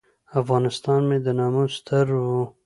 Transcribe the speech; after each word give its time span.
افغانستان 0.41 1.01
مې 1.09 1.17
د 1.25 1.27
ناموس 1.39 1.71
ستر 1.79 2.05
و. 2.17 2.23